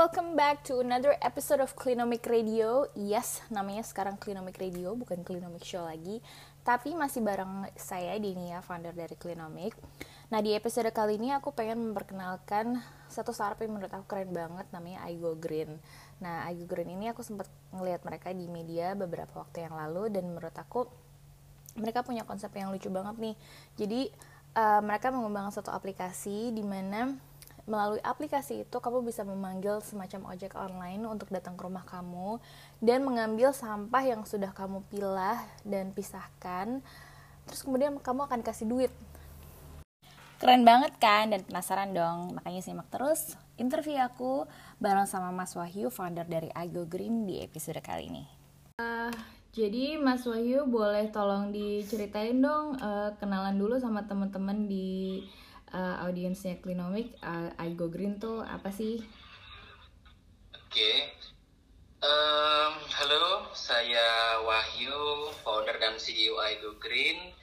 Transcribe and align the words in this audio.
welcome 0.00 0.32
back 0.32 0.64
to 0.64 0.80
another 0.80 1.12
episode 1.20 1.60
of 1.60 1.76
Clinomic 1.76 2.24
Radio. 2.24 2.88
Yes, 2.96 3.44
namanya 3.52 3.84
sekarang 3.84 4.16
Clinomic 4.16 4.56
Radio, 4.56 4.96
bukan 4.96 5.20
Clinomic 5.20 5.60
Show 5.60 5.84
lagi. 5.84 6.24
Tapi 6.64 6.96
masih 6.96 7.20
bareng 7.20 7.68
saya, 7.76 8.16
Dinia, 8.16 8.64
founder 8.64 8.96
dari 8.96 9.12
Clinomic. 9.12 9.76
Nah, 10.32 10.40
di 10.40 10.56
episode 10.56 10.88
kali 10.88 11.20
ini 11.20 11.36
aku 11.36 11.52
pengen 11.52 11.92
memperkenalkan 11.92 12.80
satu 13.12 13.36
startup 13.36 13.60
yang 13.60 13.76
menurut 13.76 13.92
aku 13.92 14.08
keren 14.08 14.32
banget, 14.32 14.72
namanya 14.72 15.04
iGo 15.12 15.36
Green. 15.36 15.76
Nah, 16.24 16.48
iGo 16.48 16.64
Green 16.64 16.96
ini 16.96 17.12
aku 17.12 17.20
sempat 17.20 17.52
ngelihat 17.68 18.00
mereka 18.00 18.32
di 18.32 18.48
media 18.48 18.96
beberapa 18.96 19.44
waktu 19.44 19.68
yang 19.68 19.76
lalu, 19.76 20.08
dan 20.08 20.24
menurut 20.32 20.56
aku 20.56 20.88
mereka 21.76 22.00
punya 22.00 22.24
konsep 22.24 22.48
yang 22.56 22.72
lucu 22.72 22.88
banget 22.88 23.20
nih. 23.20 23.36
Jadi, 23.76 24.08
uh, 24.56 24.80
mereka 24.80 25.12
mengembangkan 25.12 25.60
satu 25.60 25.68
aplikasi 25.76 26.56
di 26.56 26.64
mana 26.64 27.28
melalui 27.68 28.00
aplikasi 28.00 28.64
itu 28.64 28.76
kamu 28.80 29.04
bisa 29.04 29.24
memanggil 29.24 29.80
semacam 29.84 30.32
ojek 30.32 30.56
online 30.56 31.02
untuk 31.04 31.28
datang 31.28 31.56
ke 31.58 31.62
rumah 31.64 31.84
kamu 31.84 32.40
dan 32.80 33.04
mengambil 33.04 33.52
sampah 33.52 34.04
yang 34.04 34.22
sudah 34.24 34.52
kamu 34.52 34.84
pilah 34.88 35.40
dan 35.66 35.92
pisahkan. 35.92 36.80
Terus 37.48 37.60
kemudian 37.66 37.98
kamu 37.98 38.30
akan 38.30 38.40
kasih 38.40 38.68
duit. 38.68 38.92
Keren 40.40 40.64
banget 40.64 40.96
kan? 40.96 41.28
Dan 41.28 41.44
penasaran 41.44 41.92
dong, 41.92 42.32
makanya 42.32 42.64
simak 42.64 42.88
terus 42.88 43.36
interview 43.60 44.00
aku 44.00 44.48
bareng 44.80 45.04
sama 45.04 45.28
Mas 45.28 45.52
Wahyu, 45.52 45.92
founder 45.92 46.24
dari 46.24 46.48
Ago 46.56 46.88
Green 46.88 47.28
di 47.28 47.44
episode 47.44 47.84
kali 47.84 48.08
ini. 48.08 48.24
Uh, 48.80 49.12
jadi 49.52 50.00
Mas 50.00 50.24
Wahyu 50.24 50.64
boleh 50.64 51.12
tolong 51.12 51.52
diceritain 51.52 52.40
dong 52.40 52.80
uh, 52.80 53.12
kenalan 53.20 53.58
dulu 53.60 53.76
sama 53.76 54.08
teman-teman 54.08 54.64
di 54.64 55.20
uh, 55.74 56.02
audiensnya 56.06 56.58
Klinomik, 56.58 57.14
uh, 57.22 57.50
I 57.58 57.74
Go 57.74 57.90
Green 57.90 58.18
tuh 58.18 58.42
apa 58.42 58.70
sih? 58.70 59.02
Oke, 60.54 60.70
okay. 60.70 60.98
um, 62.02 62.72
halo, 62.94 63.50
saya 63.54 64.38
Wahyu, 64.46 65.34
founder 65.42 65.74
dan 65.82 65.98
CEO 65.98 66.38
I 66.38 66.62
Go 66.62 66.78
Green. 66.78 67.34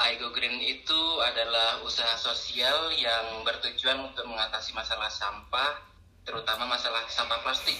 I 0.00 0.16
Go 0.16 0.32
Green 0.32 0.56
itu 0.64 1.00
adalah 1.20 1.84
usaha 1.84 2.16
sosial 2.16 2.88
yang 2.96 3.44
bertujuan 3.44 4.00
untuk 4.00 4.24
mengatasi 4.24 4.72
masalah 4.72 5.12
sampah, 5.12 5.76
terutama 6.24 6.64
masalah 6.64 7.04
sampah 7.12 7.44
plastik. 7.44 7.76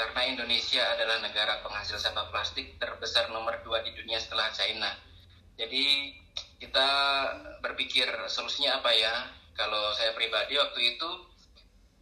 Karena 0.00 0.30
Indonesia 0.32 0.80
adalah 0.96 1.20
negara 1.20 1.60
penghasil 1.60 2.00
sampah 2.00 2.32
plastik 2.32 2.80
terbesar 2.80 3.28
nomor 3.34 3.60
dua 3.66 3.84
di 3.84 3.92
dunia 3.92 4.16
setelah 4.16 4.48
China. 4.54 4.94
Jadi 5.58 6.14
kita 6.58 6.88
berpikir 7.62 8.06
solusinya 8.26 8.82
apa 8.82 8.90
ya 8.94 9.14
kalau 9.54 9.94
saya 9.94 10.14
pribadi 10.14 10.58
waktu 10.58 10.98
itu 10.98 11.10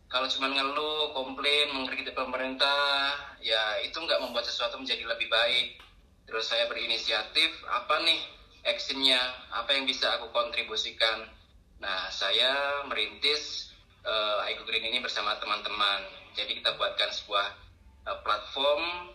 kalau 0.07 0.31
cuma 0.31 0.47
ngeluh, 0.47 1.11
komplain, 1.11 1.75
mengkritik 1.75 2.15
pemerintah, 2.15 3.11
ya 3.43 3.83
itu 3.83 3.99
nggak 3.99 4.23
membuat 4.23 4.47
sesuatu 4.47 4.79
menjadi 4.79 5.03
lebih 5.03 5.27
baik. 5.27 5.83
Terus 6.31 6.47
saya 6.47 6.71
berinisiatif, 6.71 7.51
apa 7.67 8.07
nih 8.07 8.21
actionnya, 8.71 9.19
apa 9.51 9.75
yang 9.75 9.83
bisa 9.83 10.15
aku 10.15 10.31
kontribusikan. 10.31 11.27
Nah, 11.83 12.07
saya 12.15 12.87
merintis 12.87 13.75
uh, 14.07 14.47
Eco 14.47 14.63
Green 14.63 14.87
ini 14.87 15.03
bersama 15.03 15.35
teman-teman. 15.43 16.07
Jadi 16.39 16.63
kita 16.63 16.79
buatkan 16.79 17.11
sebuah 17.11 17.47
uh, 18.07 18.19
platform, 18.23 19.11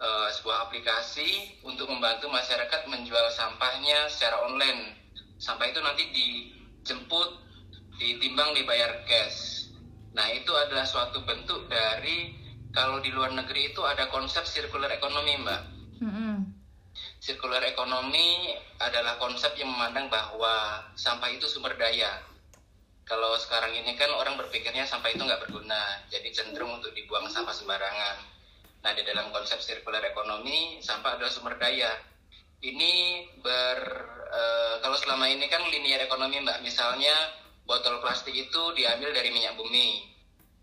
uh, 0.00 0.28
sebuah 0.32 0.68
aplikasi 0.68 1.60
untuk 1.62 1.86
membantu 1.92 2.32
masyarakat 2.32 2.88
menjual 2.88 3.26
sampahnya 3.36 4.08
secara 4.08 4.48
online. 4.48 4.96
Sampah 5.36 5.68
itu 5.68 5.80
nanti 5.84 6.04
dijemput 6.10 7.28
ditimbang 8.00 8.56
dibayar 8.56 9.04
cash. 9.04 9.68
Nah 10.16 10.26
itu 10.32 10.50
adalah 10.56 10.88
suatu 10.88 11.22
bentuk 11.22 11.68
dari 11.68 12.34
kalau 12.72 12.98
di 13.04 13.12
luar 13.12 13.30
negeri 13.36 13.70
itu 13.76 13.82
ada 13.84 14.08
konsep 14.08 14.42
circular 14.48 14.88
economy 14.90 15.36
mbak. 15.42 15.62
Mm-hmm. 16.00 16.34
Circular 17.20 17.62
economy 17.68 18.56
adalah 18.80 19.20
konsep 19.20 19.52
yang 19.60 19.68
memandang 19.68 20.08
bahwa 20.08 20.80
sampah 20.96 21.28
itu 21.28 21.44
sumber 21.46 21.76
daya. 21.76 22.24
Kalau 23.04 23.34
sekarang 23.42 23.74
ini 23.74 23.98
kan 23.98 24.08
orang 24.14 24.38
berpikirnya 24.38 24.86
sampah 24.86 25.10
itu 25.10 25.18
nggak 25.20 25.42
berguna, 25.44 26.06
jadi 26.08 26.30
cenderung 26.30 26.78
untuk 26.78 26.94
dibuang 26.94 27.26
sampah 27.26 27.52
sembarangan. 27.52 28.39
Nah 28.80 28.92
di 28.96 29.02
dalam 29.04 29.28
konsep 29.32 29.60
circular 29.60 30.00
economy 30.04 30.80
sampah 30.80 31.20
adalah 31.20 31.32
sumber 31.32 31.56
daya. 31.60 31.92
Ini 32.60 32.92
ber 33.40 33.78
uh, 34.28 34.74
kalau 34.84 34.96
selama 35.00 35.28
ini 35.28 35.48
kan 35.48 35.64
linear 35.72 36.04
ekonomi 36.04 36.44
mbak, 36.44 36.60
misalnya 36.60 37.14
botol 37.70 38.02
plastik 38.02 38.34
itu 38.34 38.62
diambil 38.74 39.14
dari 39.14 39.30
minyak 39.30 39.54
bumi 39.54 40.10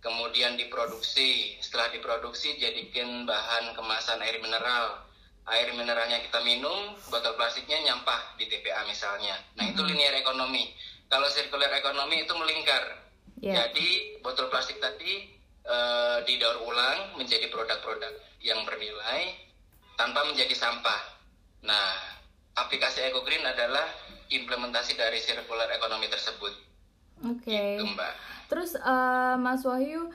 kemudian 0.03 0.59
diproduksi 0.59 1.57
setelah 1.63 1.89
diproduksi 1.89 2.59
jadikan 2.59 3.25
bahan 3.25 3.73
kemasan 3.73 4.19
air 4.22 4.38
mineral 4.44 5.07
air 5.47 5.72
mineralnya 5.73 6.19
kita 6.27 6.44
minum 6.44 6.94
botol 7.07 7.33
plastiknya 7.39 7.79
nyampah 7.88 8.35
di 8.35 8.45
TPA 8.51 8.83
misalnya 8.85 9.39
nah 9.56 9.66
itu 9.66 9.79
mm-hmm. 9.79 9.91
linear 9.95 10.16
ekonomi 10.19 10.69
kalau 11.07 11.31
circular 11.31 11.72
ekonomi 11.72 12.27
itu 12.27 12.33
melingkar 12.35 12.83
yeah. 13.39 13.66
jadi 13.72 14.19
botol 14.22 14.51
plastik 14.51 14.77
tadi 14.83 15.36
uh, 15.67 16.17
didaur 16.23 16.63
ulang 16.66 17.19
menjadi 17.19 17.51
produk-produk 17.51 18.16
yang 18.41 18.63
bernilai 18.63 19.35
tanpa 20.00 20.23
menjadi 20.25 20.55
sampah 20.55 21.19
nah 21.61 21.94
aplikasi 22.57 23.05
Eco 23.11 23.22
Green 23.22 23.44
adalah 23.44 23.85
implementasi 24.31 24.97
dari 24.97 25.22
circular 25.22 25.69
ekonomi 25.75 26.07
tersebut 26.09 26.67
Oke. 27.25 27.50
Okay. 27.50 27.81
Gitu, 27.81 27.97
Terus 28.47 28.77
uh, 28.77 29.35
Mas 29.41 29.66
Wahyu 29.66 30.13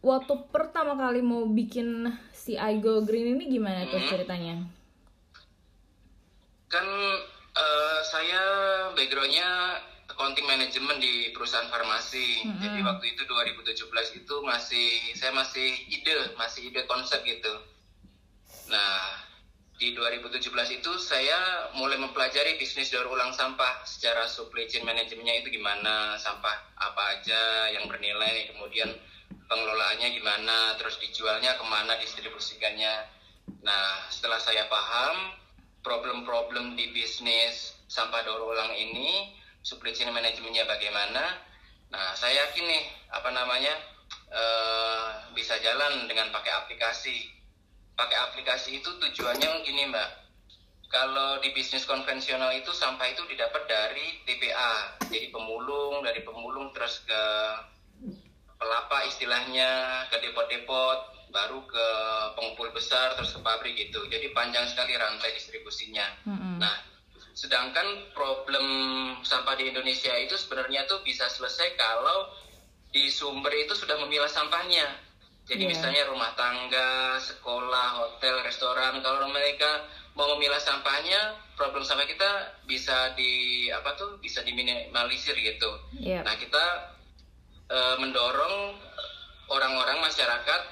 waktu 0.00 0.34
pertama 0.48 0.96
kali 0.96 1.20
mau 1.20 1.44
bikin 1.44 2.08
si 2.32 2.56
I 2.56 2.80
Go 2.80 3.04
Green 3.04 3.36
ini 3.36 3.52
gimana 3.52 3.84
hmm. 3.84 3.90
tuh 3.92 4.02
ceritanya? 4.08 4.56
Kan 6.72 6.86
uh, 7.52 8.00
saya 8.04 8.42
backgroundnya 8.96 9.80
accounting 10.18 10.50
management 10.50 10.98
di 10.98 11.30
perusahaan 11.30 11.70
farmasi. 11.70 12.42
-hmm. 12.42 12.58
Jadi 12.58 12.78
waktu 12.82 13.04
itu 13.14 13.22
2017 13.22 14.18
itu 14.18 14.34
masih 14.42 15.14
saya 15.14 15.30
masih 15.30 15.70
ide, 15.94 16.34
masih 16.34 16.74
ide 16.74 16.82
konsep 16.90 17.22
gitu. 17.22 17.54
Nah, 18.66 19.28
di 19.78 19.94
2017 19.94 20.50
itu 20.82 20.92
saya 20.98 21.70
mulai 21.78 22.02
mempelajari 22.02 22.58
bisnis 22.58 22.90
daur 22.90 23.14
ulang 23.14 23.30
sampah 23.30 23.86
secara 23.86 24.26
supply 24.26 24.66
chain 24.66 24.82
manajemennya 24.82 25.38
itu 25.38 25.54
gimana 25.54 26.18
sampah 26.18 26.74
apa 26.74 27.02
aja 27.14 27.70
yang 27.70 27.86
bernilai 27.86 28.50
kemudian 28.50 28.90
pengelolaannya 29.46 30.18
gimana 30.18 30.74
terus 30.82 30.98
dijualnya 30.98 31.54
ke 31.54 31.62
mana 31.62 31.94
distribusikannya 32.02 33.06
nah 33.62 34.02
setelah 34.10 34.42
saya 34.42 34.66
paham 34.66 35.38
problem-problem 35.86 36.74
di 36.74 36.90
bisnis 36.90 37.78
sampah 37.86 38.26
daur 38.26 38.50
ulang 38.50 38.74
ini 38.74 39.37
supply 39.62 39.92
chain 39.94 40.10
manajemennya 40.10 40.64
bagaimana. 40.64 41.24
Nah 41.88 42.12
saya 42.14 42.46
yakin 42.46 42.64
nih 42.68 42.84
apa 43.10 43.30
namanya 43.32 43.74
uh, 44.32 45.08
bisa 45.32 45.56
jalan 45.60 46.06
dengan 46.08 46.30
pakai 46.32 46.52
aplikasi. 46.64 47.32
Pakai 47.98 48.16
aplikasi 48.30 48.78
itu 48.78 48.90
tujuannya 48.98 49.66
gini 49.66 49.90
mbak. 49.90 50.10
Kalau 50.88 51.36
di 51.44 51.52
bisnis 51.52 51.84
konvensional 51.84 52.48
itu 52.56 52.72
sampah 52.72 53.12
itu 53.12 53.20
didapat 53.28 53.68
dari 53.68 54.24
TPA 54.24 54.96
jadi 55.12 55.28
pemulung 55.28 56.00
dari 56.00 56.24
pemulung 56.24 56.72
terus 56.72 57.04
ke 57.04 57.22
pelapa 58.56 59.04
istilahnya 59.04 60.04
ke 60.08 60.16
depot-depot 60.24 61.18
baru 61.28 61.60
ke 61.68 61.86
pengumpul 62.40 62.72
besar 62.72 63.12
terus 63.20 63.36
ke 63.36 63.40
pabrik 63.44 63.76
gitu. 63.76 64.00
Jadi 64.08 64.32
panjang 64.32 64.64
sekali 64.64 64.96
rantai 64.96 65.36
distribusinya. 65.36 66.06
Mm-hmm. 66.24 66.54
nah 66.56 66.74
sedangkan 67.38 68.10
problem 68.18 68.66
sampah 69.22 69.54
di 69.54 69.70
Indonesia 69.70 70.10
itu 70.18 70.34
sebenarnya 70.34 70.90
tuh 70.90 70.98
bisa 71.06 71.30
selesai 71.30 71.78
kalau 71.78 72.34
di 72.90 73.06
sumber 73.06 73.54
itu 73.54 73.78
sudah 73.78 73.94
memilah 74.02 74.26
sampahnya 74.26 74.90
jadi 75.48 75.64
yeah. 75.64 75.72
misalnya 75.72 76.02
rumah 76.12 76.36
tangga, 76.36 77.16
sekolah, 77.24 77.88
hotel, 77.96 78.44
restoran, 78.44 79.00
kalau 79.00 79.32
mereka 79.32 79.88
mau 80.12 80.36
memilah 80.36 80.60
sampahnya, 80.60 81.40
problem 81.56 81.80
sampah 81.80 82.04
kita 82.04 82.30
bisa 82.68 83.16
di 83.16 83.64
apa 83.72 83.96
tuh 83.96 84.20
bisa 84.20 84.44
diminimalisir 84.44 85.32
gitu. 85.40 85.72
Yeah. 85.96 86.20
Nah 86.20 86.36
kita 86.36 86.64
e, 87.64 87.78
mendorong 87.96 88.76
orang-orang 89.48 90.04
masyarakat 90.04 90.62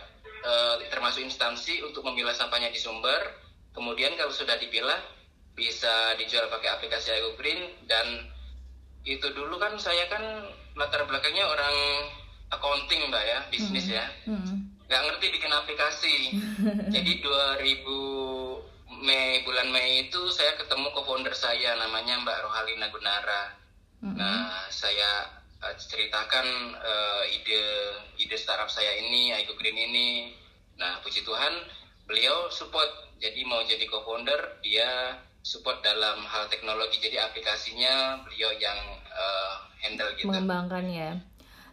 e, 0.45 0.53
termasuk 0.93 1.25
instansi 1.25 1.81
untuk 1.81 2.05
memilah 2.05 2.37
sampahnya 2.37 2.69
di 2.69 2.77
sumber. 2.77 3.33
Kemudian 3.73 4.13
kalau 4.21 4.33
sudah 4.33 4.61
dipilah 4.61 5.01
bisa 5.57 6.15
dijual 6.21 6.53
pakai 6.53 6.69
aplikasi 6.77 7.17
Ego 7.17 7.33
Green 7.41 7.73
dan 7.89 8.29
itu 9.09 9.25
dulu 9.33 9.57
kan 9.57 9.75
saya 9.81 10.05
kan 10.13 10.21
latar 10.77 11.09
belakangnya 11.09 11.49
orang 11.49 11.77
accounting 12.53 13.09
mbak 13.09 13.25
ya 13.25 13.39
bisnis 13.49 13.89
hmm. 13.89 13.97
ya 13.97 14.07
hmm. 14.29 14.55
nggak 14.87 15.03
ngerti 15.09 15.27
bikin 15.33 15.53
aplikasi 15.53 16.17
jadi 16.95 17.13
2000 17.25 18.69
Mei 18.97 19.45
bulan 19.45 19.69
Mei 19.73 20.09
itu 20.09 20.21
saya 20.33 20.57
ketemu 20.57 20.89
co-founder 20.95 21.37
saya 21.37 21.77
namanya 21.77 22.17
Mbak 22.23 22.49
Rohalina 22.49 22.89
Gunara 22.89 23.53
hmm. 24.01 24.15
nah 24.17 24.65
saya 24.73 25.37
uh, 25.63 25.75
ceritakan 25.77 26.47
uh, 26.77 27.25
ide 27.33 27.63
ide 28.21 28.37
startup 28.37 28.69
saya 28.69 28.93
ini, 29.01 29.33
Aiko 29.37 29.57
Green 29.57 29.77
ini. 29.77 30.33
Nah, 30.77 31.01
puji 31.01 31.25
Tuhan 31.25 31.53
beliau 32.05 32.53
support. 32.53 33.09
Jadi 33.17 33.49
mau 33.49 33.65
jadi 33.65 33.89
co-founder, 33.89 34.61
dia 34.61 35.17
support 35.47 35.79
dalam 35.87 36.27
hal 36.27 36.51
teknologi. 36.51 36.99
Jadi 36.99 37.23
aplikasinya 37.23 38.27
beliau 38.27 38.51
yang 38.59 38.79
uh, 39.15 39.55
handle 39.79 40.11
gitu. 40.19 40.27
Mengembangkan 40.27 40.91
ya. 40.91 41.15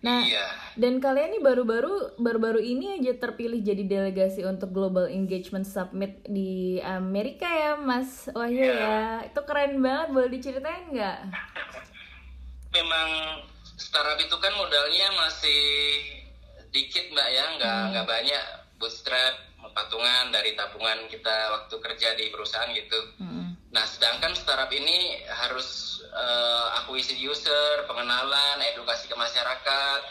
Nah, 0.03 0.19
iya. 0.27 0.51
dan 0.75 0.99
kalian 0.99 1.31
nih 1.31 1.39
baru-baru 1.39 2.19
baru-baru 2.19 2.59
ini 2.59 2.99
aja 2.99 3.15
terpilih 3.23 3.63
jadi 3.63 3.87
delegasi 3.87 4.43
untuk 4.43 4.75
Global 4.75 5.07
Engagement 5.07 5.63
Summit 5.63 6.27
di 6.27 6.83
Amerika 6.83 7.47
ya, 7.47 7.79
Mas 7.79 8.27
Wahyu 8.35 8.67
yeah. 8.67 9.23
ya. 9.23 9.31
Itu 9.31 9.47
keren 9.47 9.79
banget, 9.79 10.11
boleh 10.11 10.27
diceritain 10.27 10.91
nggak? 10.91 11.19
Memang 12.75 13.09
startup 13.79 14.19
itu 14.19 14.35
kan 14.43 14.51
modalnya 14.59 15.07
masih 15.23 15.63
dikit 16.75 17.07
mbak 17.15 17.29
ya, 17.31 17.45
nggak 17.55 17.71
hmm. 17.71 17.89
nggak 17.95 18.07
banyak 18.11 18.43
bootstrap, 18.83 19.39
patungan 19.71 20.35
dari 20.35 20.51
tabungan 20.59 21.07
kita 21.07 21.35
waktu 21.55 21.75
kerja 21.79 22.11
di 22.19 22.27
perusahaan 22.27 22.67
gitu. 22.75 22.99
Hmm. 23.23 23.32
Nah, 23.73 23.89
sedangkan 23.89 24.37
startup 24.37 24.69
ini 24.69 25.17
harus 25.25 25.99
uh, 26.13 26.77
akuisisi 26.85 27.25
user, 27.25 27.89
pengenalan, 27.89 28.61
edukasi 28.69 29.09
ke 29.09 29.17
masyarakat, 29.17 30.01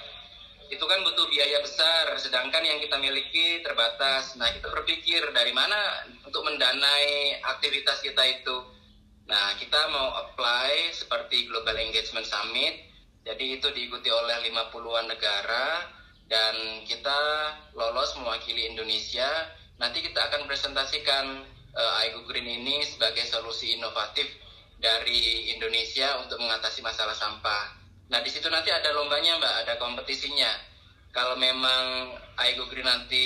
itu 0.66 0.82
kan 0.82 0.98
butuh 1.06 1.30
biaya 1.30 1.62
besar, 1.62 2.10
sedangkan 2.18 2.58
yang 2.66 2.82
kita 2.82 2.98
miliki 2.98 3.62
terbatas. 3.62 4.34
Nah, 4.34 4.50
kita 4.50 4.66
berpikir 4.66 5.22
dari 5.30 5.54
mana 5.54 5.78
untuk 6.26 6.42
mendanai 6.42 7.38
aktivitas 7.54 8.02
kita 8.02 8.24
itu. 8.26 8.66
Nah, 9.30 9.54
kita 9.62 9.78
mau 9.94 10.10
apply 10.26 10.90
seperti 10.90 11.46
Global 11.46 11.78
Engagement 11.78 12.26
Summit, 12.26 12.82
jadi 13.22 13.62
itu 13.62 13.70
diikuti 13.70 14.10
oleh 14.10 14.42
50-an 14.50 15.06
negara, 15.06 15.86
dan 16.26 16.82
kita 16.82 17.20
lolos 17.78 18.18
mewakili 18.18 18.74
Indonesia. 18.74 19.28
Nanti 19.78 20.02
kita 20.02 20.18
akan 20.18 20.50
presentasikan 20.50 21.46
uh, 21.76 22.04
iGo 22.08 22.24
Green 22.28 22.48
ini 22.48 22.84
sebagai 22.84 23.24
solusi 23.28 23.76
inovatif 23.76 24.28
dari 24.82 25.54
Indonesia 25.54 26.18
untuk 26.20 26.42
mengatasi 26.42 26.82
masalah 26.82 27.14
sampah. 27.14 27.78
Nah 28.10 28.20
di 28.20 28.28
situ 28.28 28.50
nanti 28.50 28.68
ada 28.68 28.92
lombanya 28.92 29.38
mbak, 29.38 29.54
ada 29.64 29.74
kompetisinya. 29.78 30.50
Kalau 31.12 31.36
memang 31.36 32.16
Aigo 32.40 32.64
Green 32.72 32.88
nanti 32.88 33.24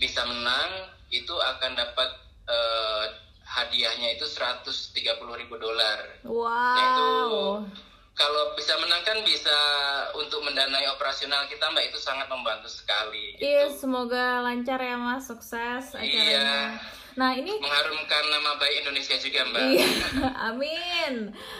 bisa 0.00 0.24
menang, 0.24 0.88
itu 1.12 1.36
akan 1.36 1.76
dapat 1.76 2.08
uh, 2.48 3.04
hadiahnya 3.44 4.16
itu 4.16 4.24
130 4.24 4.96
ribu 5.44 5.54
dolar. 5.60 6.00
Wow. 6.24 6.48
Nah, 6.48 6.82
itu 6.82 7.10
kalau 8.16 8.56
bisa 8.56 8.72
menang 8.80 9.04
kan 9.04 9.20
bisa 9.28 9.58
untuk 10.16 10.40
mendanai 10.40 10.88
operasional 10.88 11.44
kita 11.52 11.68
mbak 11.68 11.92
itu 11.92 12.00
sangat 12.00 12.24
membantu 12.32 12.72
sekali. 12.72 13.36
Gitu. 13.36 13.44
Iya, 13.44 13.68
semoga 13.68 14.40
lancar 14.40 14.80
ya 14.80 14.96
mas, 14.96 15.28
sukses 15.28 15.92
acaranya. 15.92 16.08
Iya. 16.08 16.52
Nah 17.20 17.36
ini 17.36 17.60
mengharumkan 17.60 18.24
nama 18.32 18.56
baik 18.56 18.88
Indonesia 18.88 19.20
juga 19.20 19.40
mbak. 19.52 19.68
Iya, 19.68 19.88
amin. 20.48 21.14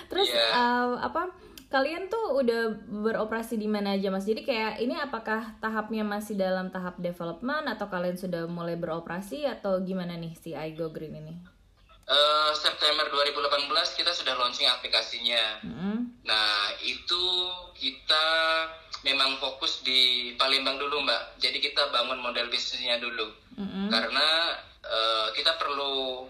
Terus 0.09 0.33
yeah. 0.33 0.57
uh, 0.57 0.97
apa? 1.05 1.29
Kalian 1.67 2.09
tuh 2.09 2.41
udah 2.41 2.89
beroperasi 3.05 3.61
di 3.61 3.69
mana 3.69 4.01
aja 4.01 4.09
mas? 4.09 4.25
Jadi 4.25 4.49
kayak 4.49 4.81
ini 4.81 4.97
apakah 4.97 5.61
tahapnya 5.61 6.09
masih 6.09 6.41
dalam 6.41 6.73
tahap 6.73 6.97
development 6.97 7.69
atau 7.69 7.91
kalian 7.93 8.17
sudah 8.17 8.49
mulai 8.49 8.81
beroperasi 8.81 9.45
atau 9.45 9.85
gimana 9.85 10.17
nih 10.17 10.33
si 10.41 10.57
iGo 10.57 10.89
Green 10.89 11.21
ini? 11.21 11.56
Uh, 12.07 12.55
September 12.55 13.11
2018 13.11 13.67
kita 13.99 14.15
sudah 14.15 14.39
launching 14.39 14.71
aplikasinya. 14.71 15.59
Mm 15.67 15.75
-hmm. 15.75 15.97
Nah 16.23 16.71
itu 16.87 17.25
kita 17.75 18.27
memang 19.03 19.43
fokus 19.43 19.83
di 19.83 20.31
Palembang 20.39 20.79
dulu 20.79 21.03
mbak. 21.03 21.43
Jadi 21.43 21.59
kita 21.59 21.91
bangun 21.91 22.23
model 22.23 22.47
bisnisnya 22.47 23.03
dulu. 23.03 23.27
Mm 23.59 23.67
-hmm. 23.67 23.87
Karena 23.91 24.29
uh, 24.87 25.29
kita 25.35 25.59
perlu 25.59 26.27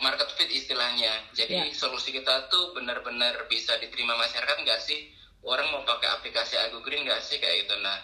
market 0.00 0.32
fit 0.32 0.48
istilahnya. 0.48 1.12
Jadi 1.34 1.60
yeah. 1.60 1.76
solusi 1.76 2.14
kita 2.14 2.48
tuh 2.48 2.72
benar-benar 2.72 3.44
bisa 3.50 3.76
diterima 3.82 4.16
masyarakat 4.16 4.64
nggak 4.64 4.80
sih? 4.80 5.12
Orang 5.44 5.70
mau 5.70 5.84
pakai 5.84 6.08
aplikasi 6.18 6.56
Agu 6.56 6.80
Green 6.80 7.04
nggak 7.04 7.20
sih 7.22 7.36
kayak 7.36 7.66
gitu. 7.66 7.76
Nah, 7.82 7.98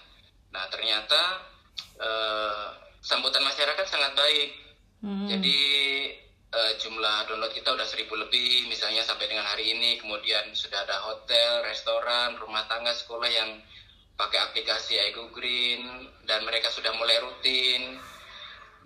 nah 0.52 0.68
ternyata 0.70 1.40
uh, 1.98 2.66
sambutan 3.00 3.42
masyarakat 3.46 3.86
sangat 3.86 4.12
baik. 4.12 4.50
Hmm. 5.04 5.28
Jadi 5.28 5.60
uh, 6.54 6.72
jumlah 6.78 7.26
download 7.26 7.50
kita 7.50 7.74
udah 7.74 7.82
seribu 7.82 8.14
lebih, 8.14 8.70
misalnya 8.70 9.02
sampai 9.02 9.26
dengan 9.26 9.42
hari 9.44 9.74
ini. 9.74 9.98
Kemudian 9.98 10.54
sudah 10.54 10.86
ada 10.86 11.02
hotel, 11.02 11.66
restoran, 11.66 12.38
rumah 12.38 12.62
tangga, 12.70 12.94
sekolah 12.94 13.26
yang 13.26 13.58
pakai 14.14 14.38
aplikasi 14.38 14.94
Agu 15.10 15.26
Green 15.34 16.06
dan 16.30 16.46
mereka 16.46 16.70
sudah 16.70 16.94
mulai 16.94 17.18
rutin. 17.18 17.98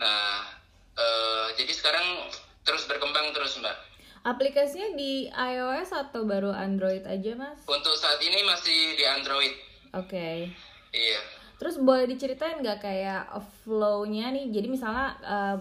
Nah, 0.01 0.59
uh, 0.99 1.47
jadi 1.55 1.73
sekarang 1.73 2.33
terus 2.67 2.85
berkembang 2.85 3.33
terus 3.33 3.57
mbak 3.63 3.77
aplikasinya 4.27 4.93
di 4.93 5.31
iOS 5.31 5.95
atau 5.95 6.29
baru 6.29 6.53
Android 6.53 7.07
aja 7.09 7.33
mas 7.39 7.65
untuk 7.65 7.95
saat 7.97 8.21
ini 8.21 8.45
masih 8.45 8.99
di 8.99 9.05
Android 9.09 9.55
oke 9.97 10.11
okay. 10.13 10.53
iya 10.93 11.21
terus 11.57 11.81
boleh 11.81 12.07
diceritain 12.07 12.61
nggak 12.61 12.85
kayak 12.85 13.25
flow-nya 13.65 14.31
nih 14.37 14.53
jadi 14.53 14.69
misalnya 14.69 15.09
uh, 15.25 15.57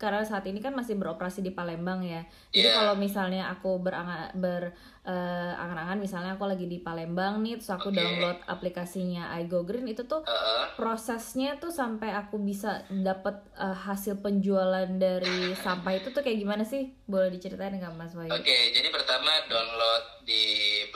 karena 0.00 0.24
saat 0.24 0.48
ini 0.48 0.64
kan 0.64 0.72
masih 0.72 0.96
beroperasi 0.96 1.44
di 1.44 1.52
Palembang 1.52 2.00
ya. 2.00 2.24
Jadi 2.48 2.72
yeah. 2.72 2.80
kalau 2.80 2.96
misalnya 2.96 3.52
aku 3.52 3.76
berangan 3.84 4.32
ber 4.32 4.72
uh, 5.04 5.52
angan-angan 5.60 6.00
misalnya 6.00 6.40
aku 6.40 6.48
lagi 6.48 6.64
di 6.64 6.80
Palembang 6.80 7.44
nih 7.44 7.60
terus 7.60 7.68
aku 7.76 7.92
okay. 7.92 8.00
download 8.00 8.40
aplikasinya 8.48 9.36
iGo 9.44 9.68
Green 9.68 9.84
itu 9.92 10.08
tuh 10.08 10.24
uh. 10.24 10.72
prosesnya 10.80 11.60
tuh 11.60 11.68
sampai 11.68 12.16
aku 12.16 12.40
bisa 12.40 12.88
dapat 12.88 13.44
uh, 13.60 13.76
hasil 13.76 14.24
penjualan 14.24 14.88
dari 14.88 15.52
sampah 15.60 15.92
itu 15.92 16.08
tuh 16.16 16.24
kayak 16.24 16.40
gimana 16.40 16.64
sih? 16.64 16.96
Boleh 17.04 17.28
diceritain 17.28 17.76
nggak 17.76 17.92
Mas 17.92 18.16
Wahyu? 18.16 18.32
Oke, 18.32 18.48
okay, 18.48 18.72
jadi 18.72 18.88
pertama 18.88 19.28
download 19.52 20.24
di 20.24 20.42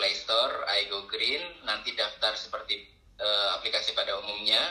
Play 0.01 0.17
Store 0.17 0.65
iGo 0.81 1.05
Green, 1.13 1.45
nanti 1.69 1.93
daftar 1.93 2.33
seperti 2.41 2.89
uh, 3.21 3.61
aplikasi 3.61 3.93
pada 3.93 4.17
umumnya 4.17 4.65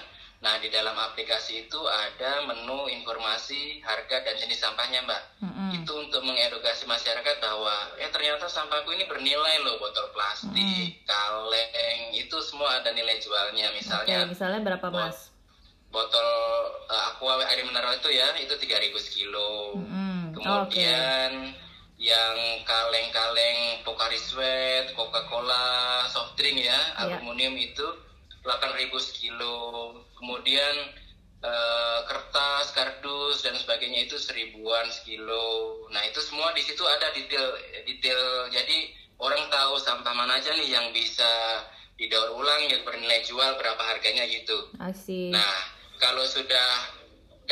Nah, 0.43 0.59
di 0.59 0.67
dalam 0.67 0.91
aplikasi 0.99 1.65
itu 1.65 1.79
ada 1.87 2.43
menu 2.43 2.91
informasi 2.91 3.79
harga 3.79 4.27
dan 4.27 4.35
jenis 4.35 4.59
sampahnya, 4.59 4.99
Mbak. 5.07 5.23
Mm-hmm. 5.39 5.69
Itu 5.79 5.93
untuk 6.03 6.19
mengedukasi 6.19 6.83
masyarakat 6.83 7.39
bahwa 7.39 7.71
ya 7.95 8.11
ternyata 8.11 8.51
sampahku 8.51 8.91
ini 8.91 9.07
bernilai 9.07 9.63
loh, 9.63 9.79
botol 9.79 10.11
plastik, 10.11 10.99
mm. 10.99 11.07
kaleng, 11.07 12.01
itu 12.11 12.35
semua 12.43 12.83
ada 12.83 12.91
nilai 12.91 13.23
jualnya. 13.23 13.71
Misalnya, 13.71 14.27
okay, 14.27 14.35
misalnya 14.35 14.59
berapa, 14.67 14.83
Mas? 14.91 15.31
Botol 15.87 16.27
uh, 16.91 17.03
aqua 17.15 17.39
air 17.47 17.63
mineral 17.63 17.95
itu 17.95 18.11
ya, 18.11 18.27
itu 18.35 18.51
3000 18.59 18.99
sekilo. 18.99 19.79
Mm-hmm. 19.79 20.35
Kemudian 20.35 21.31
okay. 21.55 22.03
yang 22.03 22.35
kaleng-kaleng 22.67 23.79
Pocari 23.87 24.19
Sweat, 24.19 24.91
Coca-Cola, 24.91 26.03
soft 26.11 26.35
drink 26.35 26.67
ya, 26.67 26.75
yeah. 26.75 26.99
aluminium 27.07 27.55
itu 27.55 27.87
8.000 28.43 28.91
sekilo. 28.99 29.57
Kemudian 30.19 30.75
uh, 31.43 31.99
kertas 32.07 32.71
kardus 32.75 33.43
dan 33.43 33.55
sebagainya 33.55 34.07
itu 34.07 34.19
seribuan 34.19 34.87
sekilo. 34.91 35.87
Nah 35.91 36.03
itu 36.07 36.19
semua 36.23 36.51
di 36.55 36.63
situ 36.63 36.83
ada 36.83 37.11
detail 37.15 37.55
detail. 37.87 38.51
Jadi 38.51 38.95
orang 39.19 39.47
tahu 39.51 39.79
sampah 39.79 40.13
mana 40.15 40.39
aja 40.39 40.51
nih 40.55 40.69
yang 40.75 40.91
bisa 40.91 41.63
didaur 41.95 42.35
ulang 42.35 42.67
yang 42.67 42.81
bernilai 42.83 43.21
jual 43.23 43.55
berapa 43.55 43.79
harganya 43.79 44.25
gitu. 44.27 44.73
Asik. 44.81 45.29
nah 45.29 45.53
kalau 46.01 46.25
sudah 46.25 46.99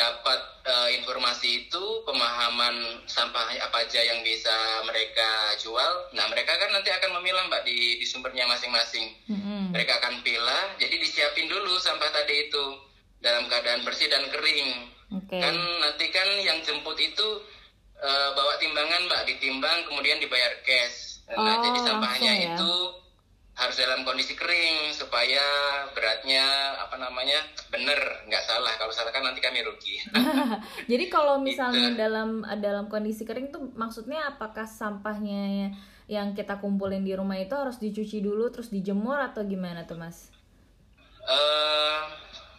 dapat 0.02 0.40
uh, 0.66 0.90
informasi 0.90 1.70
itu 1.70 1.84
pemahaman 2.10 3.06
sampah 3.06 3.54
apa 3.62 3.86
aja 3.86 4.02
yang 4.02 4.26
bisa 4.26 4.82
mereka 4.90 5.54
jual 5.62 6.10
nah 6.18 6.26
mereka 6.34 6.58
kan 6.58 6.74
nanti 6.74 6.90
akan 6.90 7.22
memilah 7.22 7.46
mbak 7.46 7.62
di, 7.70 8.02
di 8.02 8.06
sumbernya 8.10 8.50
masing-masing 8.50 9.14
mm-hmm. 9.30 9.70
mereka 9.70 10.02
akan 10.02 10.26
pilah 10.26 10.74
jadi 10.82 10.98
disiapin 10.98 11.46
dulu 11.46 11.78
sampah 11.78 12.10
tadi 12.10 12.50
itu 12.50 12.66
dalam 13.22 13.46
keadaan 13.46 13.86
bersih 13.86 14.10
dan 14.10 14.26
kering 14.34 14.90
okay. 15.14 15.38
kan 15.38 15.54
nanti 15.86 16.10
kan 16.10 16.30
yang 16.42 16.58
jemput 16.66 16.98
itu 16.98 17.28
uh, 18.02 18.30
bawa 18.34 18.58
timbangan 18.58 19.06
mbak 19.06 19.30
ditimbang 19.30 19.86
kemudian 19.86 20.18
dibayar 20.18 20.58
cash 20.66 21.22
nah 21.30 21.62
oh, 21.62 21.62
jadi 21.62 21.80
sampahnya 21.86 22.34
ya? 22.34 22.46
itu 22.58 22.74
harus 23.52 23.76
dalam 23.76 24.08
kondisi 24.08 24.32
kering 24.34 24.96
supaya 24.96 25.44
beratnya 25.92 26.72
apa 26.80 26.96
namanya 26.96 27.36
benar 27.68 28.24
nggak 28.28 28.44
salah. 28.48 28.72
Kalau 28.80 28.94
salah 28.96 29.12
kan 29.12 29.28
nanti 29.28 29.44
kami 29.44 29.60
rugi. 29.60 30.00
Jadi 30.92 31.06
kalau 31.12 31.36
misalnya 31.44 31.92
gitu. 31.92 32.00
dalam 32.00 32.48
dalam 32.64 32.88
kondisi 32.88 33.28
kering 33.28 33.52
tuh 33.52 33.76
maksudnya 33.76 34.32
apakah 34.32 34.64
sampahnya 34.64 35.76
yang 36.08 36.32
kita 36.32 36.60
kumpulin 36.64 37.04
di 37.04 37.12
rumah 37.16 37.40
itu 37.40 37.52
harus 37.56 37.80
dicuci 37.80 38.24
dulu 38.24 38.52
terus 38.52 38.72
dijemur 38.72 39.20
atau 39.20 39.44
gimana 39.44 39.84
tuh 39.84 40.00
mas? 40.00 40.32
Uh, 41.22 42.08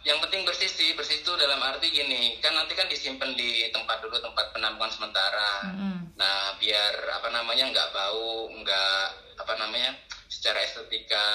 yang 0.05 0.21
penting 0.21 0.45
bersih 0.45 0.69
sih. 0.69 0.93
Bersih 0.93 1.25
itu 1.25 1.31
dalam 1.41 1.57
arti 1.57 1.89
gini 1.89 2.37
kan 2.37 2.53
nanti 2.53 2.77
kan 2.77 2.85
disimpan 2.85 3.33
di 3.33 3.65
tempat 3.73 3.97
dulu 3.97 4.13
tempat 4.21 4.53
penampungan 4.53 4.93
sementara. 4.93 5.73
Mm 5.73 5.73
-hmm. 5.73 5.97
nah 6.13 6.53
biar 6.61 7.17
apa 7.17 7.33
namanya 7.33 7.65
nggak 7.73 7.89
bau 7.89 8.45
nggak 8.61 9.01
apa 9.41 9.53
namanya 9.57 9.97
secara 10.33 10.65
estetika 10.65 11.25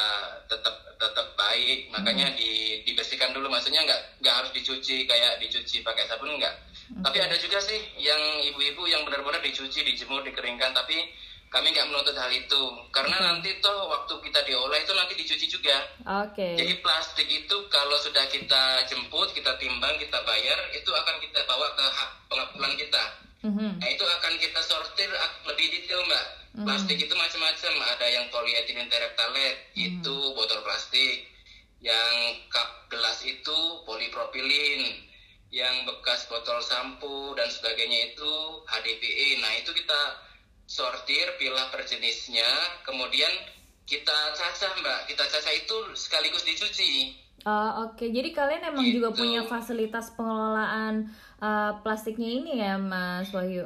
tetap 0.51 0.75
tetap 0.99 1.27
baik. 1.39 1.87
Makanya 1.95 2.35
di 2.35 2.83
dibersihkan 2.83 3.31
dulu. 3.31 3.47
Maksudnya 3.47 3.87
nggak 3.87 4.19
nggak 4.19 4.35
harus 4.35 4.51
dicuci 4.51 5.07
kayak 5.07 5.39
dicuci 5.39 5.87
pakai 5.87 6.11
sabun 6.11 6.35
nggak. 6.35 6.55
Tapi 6.99 7.19
ada 7.23 7.37
juga 7.39 7.63
sih 7.63 7.79
yang 8.03 8.43
ibu-ibu 8.51 8.91
yang 8.91 9.07
benar-benar 9.07 9.39
dicuci 9.39 9.87
dijemur 9.87 10.27
dikeringkan. 10.27 10.75
Tapi 10.75 10.99
kami 11.49 11.71
nggak 11.71 11.87
menuntut 11.87 12.19
hal 12.19 12.33
itu. 12.35 12.63
Karena 12.91 13.23
nanti 13.23 13.55
toh 13.63 13.87
waktu 13.87 14.19
kita 14.19 14.43
diolah 14.43 14.79
itu 14.83 14.93
nanti 14.99 15.15
dicuci 15.15 15.47
juga. 15.47 15.79
Oke. 16.27 16.57
jadi 16.57 16.75
plastik 16.81 17.29
itu 17.29 17.57
kalau 17.69 17.97
sudah 18.01 18.25
kita 18.33 18.83
jemput 18.89 19.29
kita 19.37 19.55
timbang 19.61 19.93
kita 20.01 20.19
bayar 20.25 20.57
itu 20.73 20.89
akan 20.89 21.21
kita 21.21 21.45
bawa 21.45 21.69
ke 21.77 21.85
hak 21.85 22.11
pengumpulan 22.33 22.73
kita 22.81 23.28
Mhm. 23.43 23.79
Nah 23.79 23.89
itu 23.89 24.03
akan 24.03 24.35
kita 24.43 24.61
sortir 24.67 25.11
lebih 25.47 25.67
detail 25.71 26.03
mbak. 26.11 26.27
Plastik 26.59 26.99
itu 26.99 27.15
macam-macam. 27.15 27.73
Ada 27.95 28.07
yang 28.11 28.27
polyethylene 28.35 28.91
terephthalate 28.91 29.61
itu 29.79 30.17
botol 30.35 30.59
plastik. 30.67 31.31
Yang 31.79 32.43
cup 32.51 32.91
gelas 32.91 33.23
itu 33.23 33.59
polipropilin. 33.87 35.07
Yang 35.55 35.87
bekas 35.87 36.27
botol 36.27 36.59
sampo 36.67 37.39
dan 37.39 37.47
sebagainya 37.47 38.11
itu 38.11 38.33
HDPE. 38.67 39.39
Nah 39.39 39.53
itu 39.63 39.71
kita 39.71 40.01
sortir, 40.67 41.31
pilah 41.39 41.71
per 41.71 41.87
jenisnya. 41.87 42.49
Kemudian 42.83 43.31
kita 43.89 44.37
cacah 44.37 44.73
mbak. 44.79 45.09
Kita 45.09 45.25
cacah 45.25 45.53
itu 45.57 45.77
sekaligus 45.97 46.45
dicuci. 46.45 47.17
Oh, 47.49 47.89
Oke, 47.89 48.13
jadi 48.13 48.29
kalian 48.35 48.69
emang 48.69 48.85
juga 48.85 49.09
Gitu. 49.15 49.25
punya 49.25 49.41
fasilitas 49.49 50.13
pengelolaan 50.13 51.09
uh, 51.41 51.81
plastiknya 51.81 52.29
ini 52.29 52.53
ya, 52.61 52.77
Mas 52.77 53.33
Wahyu? 53.33 53.65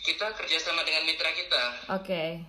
Kita 0.00 0.32
kerjasama 0.32 0.80
dengan 0.88 1.04
mitra 1.04 1.28
kita. 1.36 1.62
Oke, 2.00 2.40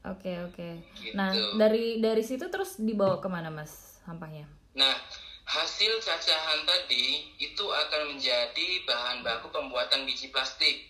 oke, 0.00 0.32
oke. 0.48 0.68
Gitu. 0.96 1.12
Nah, 1.12 1.34
dari 1.60 2.00
dari 2.00 2.24
situ 2.24 2.48
terus 2.48 2.80
dibawa 2.80 3.20
ke 3.20 3.28
mana, 3.28 3.52
Mas, 3.52 4.00
sampahnya? 4.06 4.48
Nah, 4.72 4.96
hasil 5.44 5.98
cacahan 6.00 6.64
tadi 6.64 7.28
itu 7.36 7.66
akan 7.66 8.16
menjadi 8.16 8.68
bahan 8.88 9.20
baku 9.20 9.52
pembuatan 9.52 10.08
biji 10.08 10.32
plastik. 10.32 10.88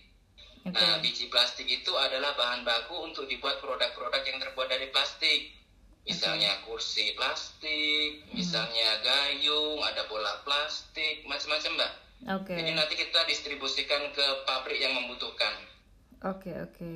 Oke. 0.61 0.77
Nah, 0.77 1.01
biji 1.01 1.33
plastik 1.33 1.65
itu 1.65 1.93
adalah 1.97 2.37
bahan 2.37 2.69
baku 2.69 3.09
untuk 3.09 3.25
dibuat 3.25 3.57
produk-produk 3.65 4.21
yang 4.29 4.37
terbuat 4.37 4.69
dari 4.69 4.93
plastik. 4.93 5.57
Misalnya 6.05 6.65
kursi 6.65 7.13
plastik, 7.13 8.25
misalnya 8.33 8.89
gayung, 9.05 9.81
ada 9.85 10.05
bola 10.09 10.41
plastik, 10.45 11.25
macam-macam, 11.29 11.73
Mbak. 11.77 11.93
Oke, 12.41 12.53
Jadi 12.57 12.73
nanti 12.77 12.95
kita 12.97 13.25
distribusikan 13.25 14.13
ke 14.13 14.27
pabrik 14.45 14.81
yang 14.81 14.93
membutuhkan. 14.97 15.55
oke, 16.21 16.53
oke. 16.69 16.93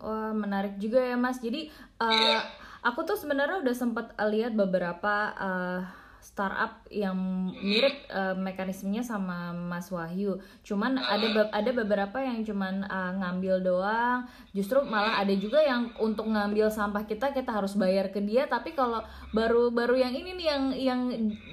Wah, 0.00 0.30
menarik 0.30 0.78
juga 0.78 1.02
ya, 1.02 1.18
Mas. 1.18 1.42
Jadi, 1.42 1.70
uh, 1.98 2.10
Iya. 2.10 2.46
aku 2.86 3.02
tuh 3.02 3.18
sebenarnya 3.18 3.60
udah 3.60 3.74
sempat 3.74 4.14
uh, 4.14 4.28
lihat 4.30 4.54
beberapa 4.54 5.34
uh, 5.34 5.80
startup 6.20 6.84
yang 6.92 7.16
mirip 7.58 8.06
uh, 8.12 8.36
mekanismenya 8.36 9.00
sama 9.00 9.56
Mas 9.56 9.88
Wahyu. 9.88 10.36
Cuman 10.60 11.00
ada 11.00 11.26
be- 11.26 11.52
ada 11.52 11.70
beberapa 11.72 12.20
yang 12.20 12.44
cuman 12.44 12.84
uh, 12.86 13.12
ngambil 13.18 13.64
doang. 13.64 14.28
Justru 14.52 14.84
malah 14.84 15.20
ada 15.20 15.32
juga 15.34 15.64
yang 15.64 15.90
untuk 15.96 16.28
ngambil 16.28 16.68
sampah 16.68 17.08
kita 17.08 17.32
kita 17.32 17.50
harus 17.50 17.74
bayar 17.74 18.12
ke 18.12 18.20
dia. 18.20 18.44
Tapi 18.44 18.76
kalau 18.76 19.00
baru 19.32 19.72
baru 19.72 19.96
yang 19.96 20.12
ini 20.12 20.36
nih 20.36 20.46
yang 20.46 20.64
yang 20.76 21.00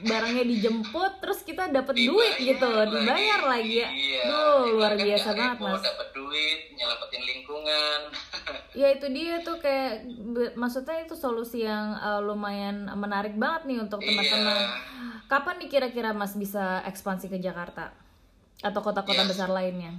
barangnya 0.04 0.44
dijemput 0.44 1.24
terus 1.24 1.42
kita 1.48 1.72
dapat 1.72 1.96
duit 1.96 2.36
gitu, 2.38 2.68
dibayar 2.68 3.48
lagi 3.48 3.82
ya. 3.82 3.90
Iya. 3.90 4.22
Duh, 4.28 4.64
luar 4.78 4.94
kan 4.94 5.06
biasa 5.08 5.28
nggak 5.32 5.38
banget, 5.40 5.58
Mas. 5.64 5.82
Dapat 5.84 6.10
duit, 6.12 6.60
nyelamatin 6.76 7.24
lingkungan. 7.24 8.00
Ya 8.78 8.94
itu 8.94 9.10
dia 9.10 9.42
tuh 9.42 9.58
kayak 9.58 10.06
maksudnya 10.54 11.02
itu 11.02 11.18
solusi 11.18 11.66
yang 11.66 11.98
uh, 11.98 12.22
lumayan 12.22 12.86
menarik 12.94 13.34
banget 13.34 13.66
nih 13.66 13.80
untuk 13.82 13.98
teman-teman. 13.98 14.54
Iya. 14.54 14.70
Kapan 15.26 15.58
nih 15.58 15.70
kira-kira 15.74 16.14
Mas 16.14 16.38
bisa 16.38 16.86
ekspansi 16.86 17.26
ke 17.26 17.42
Jakarta 17.42 17.90
atau 18.62 18.82
kota-kota 18.86 19.26
Iya. 19.26 19.30
besar 19.34 19.50
lainnya? 19.50 19.98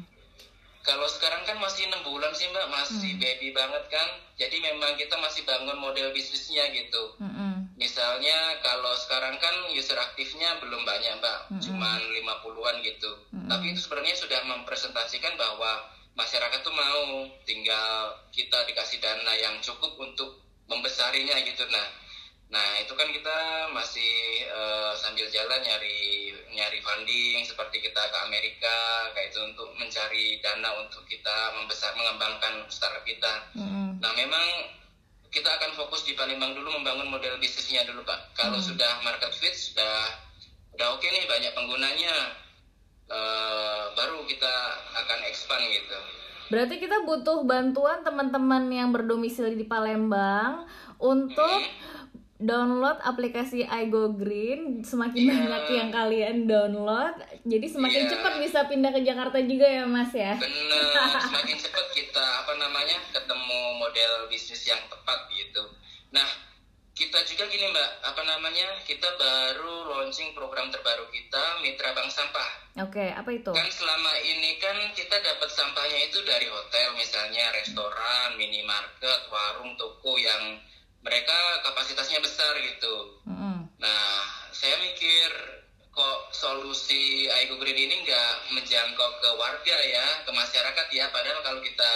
Kalau 0.78 1.04
sekarang 1.04 1.44
kan 1.44 1.58
masih 1.60 1.90
enam 1.90 2.00
bulan 2.00 2.32
sih 2.32 2.48
mbak, 2.48 2.64
masih 2.70 3.18
baby 3.20 3.52
banget 3.52 3.82
kan. 3.92 4.08
Jadi 4.40 4.56
memang 4.62 4.96
kita 4.96 5.20
masih 5.20 5.44
bangun 5.44 5.76
model 5.76 6.14
bisnisnya 6.14 6.64
gitu. 6.72 7.12
Mm-mm. 7.20 7.68
Misalnya 7.76 8.56
kalau 8.64 8.94
sekarang 8.96 9.36
kan 9.36 9.52
user 9.74 9.98
aktifnya 9.98 10.56
belum 10.64 10.86
banyak 10.86 11.18
mbak, 11.18 11.38
cuman 11.60 12.00
50-an 12.00 12.76
gitu. 12.80 13.10
Tapi 13.50 13.74
itu 13.74 13.84
sebenarnya 13.84 14.16
sudah 14.16 14.40
mempresentasikan 14.48 15.36
bahwa 15.36 15.82
masyarakat 16.18 16.60
tuh 16.66 16.74
mau, 16.74 17.30
tinggal 17.46 18.18
kita 18.34 18.66
dikasih 18.66 18.98
dana 18.98 19.32
yang 19.38 19.54
cukup 19.62 19.94
untuk 20.02 20.42
membesarinya 20.66 21.38
gitu. 21.46 21.62
Nah, 21.70 21.86
nah 22.50 22.68
itu 22.82 22.90
kan 22.98 23.06
kita 23.14 23.38
masih 23.70 24.44
eh, 24.50 24.92
sambil 24.98 25.30
jalan 25.30 25.62
nyari 25.62 26.34
nyari 26.58 26.82
funding 26.82 27.46
seperti 27.46 27.78
kita 27.78 28.02
ke 28.10 28.18
Amerika 28.26 28.76
kayak 29.14 29.30
itu 29.30 29.40
untuk 29.46 29.70
mencari 29.78 30.42
dana 30.42 30.74
untuk 30.82 31.06
kita 31.06 31.54
membesar 31.54 31.94
mengembangkan 31.94 32.66
startup 32.66 33.06
kita. 33.06 33.46
Mm-mm. 33.54 34.02
Nah 34.02 34.12
memang 34.18 34.74
kita 35.28 35.46
akan 35.60 35.76
fokus 35.76 36.08
di 36.08 36.16
Palembang 36.16 36.56
dulu 36.56 36.72
membangun 36.72 37.12
model 37.12 37.38
bisnisnya 37.38 37.84
dulu 37.86 38.02
Pak. 38.02 38.34
Kalau 38.34 38.58
sudah 38.58 39.04
market 39.04 39.30
fit 39.36 39.54
sudah 39.54 40.18
udah 40.74 40.96
oke 40.96 41.04
nih 41.04 41.28
banyak 41.28 41.52
penggunanya, 41.52 42.14
eh, 43.08 43.84
baru 43.92 44.22
kita 44.22 44.54
akan 44.94 45.18
expand 45.24 45.64
gitu. 45.66 45.98
Berarti 46.48 46.76
kita 46.76 47.04
butuh 47.04 47.44
bantuan 47.44 48.00
teman-teman 48.00 48.68
yang 48.68 48.88
berdomisili 48.88 49.52
di 49.52 49.64
Palembang 49.64 50.64
untuk 50.96 51.60
download 52.38 53.02
aplikasi 53.02 53.66
iGo 53.66 54.14
Green. 54.14 54.80
Semakin 54.80 55.18
Iya. 55.18 55.34
banyak 55.34 55.64
yang 55.68 55.90
kalian 55.90 56.36
download, 56.46 57.18
jadi 57.42 57.66
semakin 57.66 58.02
Iya. 58.06 58.10
cepat 58.14 58.32
bisa 58.38 58.58
pindah 58.64 58.90
ke 58.90 59.00
Jakarta 59.02 59.38
juga 59.42 59.66
ya 59.66 59.84
Mas 59.84 60.14
ya. 60.14 60.38
Benar, 60.38 61.18
semakin 61.28 61.56
cepat 61.58 61.86
kita 61.92 62.24
apa 62.40 62.52
namanya 62.56 62.96
ketemu 63.10 63.60
model 63.76 64.12
bisnis 64.28 64.64
yang 64.64 64.80
tepat 64.88 65.28
gitu. 65.30 65.66
Nah 66.08 66.24
kita 66.98 67.22
juga 67.30 67.46
gini 67.46 67.70
Mbak, 67.70 67.90
apa 68.10 68.22
namanya 68.26 68.82
kita 68.82 69.06
baru 69.14 69.86
launching 69.86 70.34
program 70.34 70.66
terbaru 70.74 71.06
kita 71.14 71.62
Mitra 71.62 71.94
Bank 71.94 72.10
Sampah. 72.10 72.50
Oke, 72.82 73.14
apa 73.14 73.30
itu? 73.30 73.54
Kan 73.54 73.70
selama 73.70 74.12
ini 74.26 74.58
kan 74.58 74.74
kita 74.98 75.14
dapat 75.22 75.46
sampahnya 75.54 76.10
itu 76.10 76.18
dari 76.26 76.50
hotel 76.50 76.98
misalnya, 76.98 77.54
restoran, 77.54 78.34
minimarket, 78.34 79.30
warung, 79.30 79.78
toko 79.78 80.18
yang 80.18 80.58
mereka 81.06 81.38
kapasitasnya 81.62 82.18
besar 82.18 82.58
gitu. 82.66 83.22
Mm-mm. 83.30 83.70
Nah, 83.78 84.10
saya 84.50 84.74
mikir 84.82 85.30
kok 85.94 86.20
solusi 86.34 87.30
Aigo 87.30 87.62
Green 87.62 87.78
ini 87.78 88.02
nggak 88.02 88.58
menjangkau 88.58 89.10
ke 89.22 89.30
warga 89.38 89.76
ya, 89.86 90.06
ke 90.26 90.30
masyarakat 90.34 90.86
ya. 90.90 91.06
Padahal 91.14 91.46
kalau 91.46 91.62
kita 91.62 91.90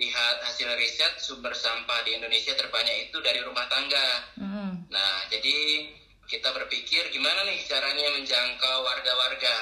lihat 0.00 0.36
hasil 0.40 0.72
riset 0.80 1.20
sumber 1.20 1.52
sampah 1.52 2.00
di 2.08 2.16
Indonesia 2.16 2.56
terbanyak 2.56 3.12
itu 3.12 3.20
dari 3.20 3.44
rumah 3.44 3.68
tangga. 3.68 4.08
Mm-mm. 4.40 4.88
Nah, 4.88 5.14
jadi 5.28 5.86
kita 6.24 6.48
berpikir 6.56 7.12
gimana 7.12 7.44
nih 7.44 7.60
caranya 7.68 8.16
menjangkau 8.16 8.76
warga-warga. 8.80 9.56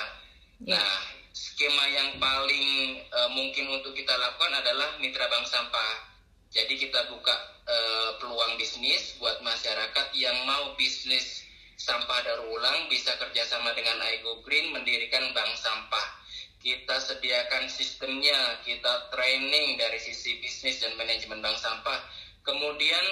Ya. 0.62 0.78
Nah, 0.78 0.95
skema 1.35 1.85
yang 1.90 2.23
paling 2.23 2.68
eh, 3.02 3.30
mungkin 3.35 3.66
untuk 3.75 3.92
kita 3.99 4.14
lakukan 4.14 4.52
adalah 4.62 4.95
mitra 5.02 5.26
bank 5.26 5.50
sampah. 5.50 6.07
Jadi 6.54 6.78
kita 6.78 7.11
buka 7.11 7.35
eh, 7.66 8.11
peluang 8.23 8.54
bisnis 8.57 9.18
buat 9.18 9.42
masyarakat 9.42 10.07
yang 10.14 10.38
mau 10.47 10.78
bisnis 10.78 11.42
sampah 11.78 12.18
daur 12.26 12.42
ulang 12.50 12.90
bisa 12.90 13.14
kerjasama 13.23 13.71
dengan 13.78 14.02
Aigo 14.02 14.42
Green 14.42 14.75
mendirikan 14.75 15.30
bank 15.35 15.50
sampah. 15.59 16.17
Kita 16.58 16.98
sediakan 16.98 17.70
sistemnya, 17.70 18.58
kita 18.66 19.14
training 19.14 19.78
dari 19.78 19.98
sisi 20.02 20.42
bisnis 20.42 20.82
dan 20.82 20.98
manajemen 20.98 21.38
bank 21.38 21.54
sampah. 21.54 22.02
Kemudian 22.42 23.04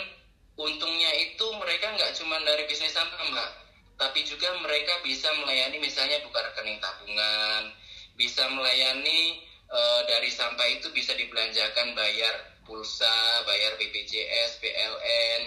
untungnya 0.57 1.13
itu 1.21 1.47
mereka 1.61 1.95
nggak 1.95 2.17
cuma 2.19 2.41
dari 2.43 2.67
bisnis 2.67 2.97
sampah 2.97 3.23
mbak, 3.31 3.51
tapi 4.01 4.25
juga 4.25 4.51
mereka 4.65 4.99
bisa 5.05 5.29
melayani 5.41 5.79
misalnya 5.79 6.21
buka 6.25 6.41
rekening 6.43 6.81
tabungan, 6.81 7.71
bisa 8.17 8.49
melayani 8.51 9.45
eh, 9.69 10.01
dari 10.09 10.33
sampah 10.33 10.67
itu 10.73 10.89
bisa 10.91 11.13
dibelanjakan 11.15 11.93
bayar 11.93 12.35
pulsa, 12.67 13.47
bayar 13.47 13.79
BPJS, 13.79 14.59
PLN 14.59 15.43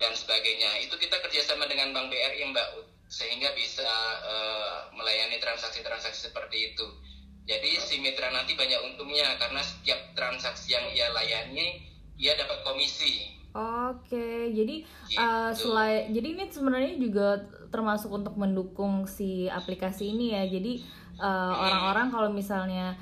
dan 0.00 0.12
sebagainya. 0.16 0.82
Itu 0.88 0.96
kita 0.96 1.20
kerjasama 1.20 1.68
dengan 1.68 1.92
Bank 1.92 2.08
BRI 2.08 2.42
Mbak 2.48 2.68
sehingga 3.12 3.52
bisa 3.52 3.92
eh, 4.24 4.78
melayani 4.96 5.36
transaksi-transaksi 5.42 6.32
seperti 6.32 6.72
itu. 6.72 6.86
Jadi 7.42 7.70
si 7.82 7.98
mitra 7.98 8.30
nanti 8.30 8.54
banyak 8.54 8.80
untungnya 8.92 9.34
karena 9.36 9.58
setiap 9.58 9.98
transaksi 10.14 10.78
yang 10.78 10.86
ia 10.94 11.10
layani 11.10 11.82
ia 12.14 12.38
dapat 12.38 12.62
komisi. 12.62 13.42
Oke, 13.52 14.48
jadi 14.56 14.80
Gitu. 15.10 15.20
uh, 15.20 15.52
selain 15.52 16.08
jadi 16.08 16.26
ini 16.32 16.44
sebenarnya 16.48 16.96
juga 16.96 17.28
termasuk 17.68 18.08
untuk 18.08 18.38
mendukung 18.40 19.04
si 19.04 19.50
aplikasi 19.50 20.14
ini 20.14 20.32
ya. 20.32 20.48
Jadi 20.48 20.80
uh, 21.20 21.52
orang-orang 21.60 22.08
kalau 22.08 22.30
misalnya 22.32 22.96